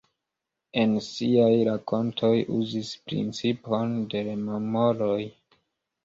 [0.83, 5.19] En siaj rakontoj uzis principon de rememoroj.